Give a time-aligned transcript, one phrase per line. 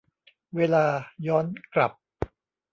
[0.55, 0.85] เวลา
[1.27, 1.93] ย้อนกลับ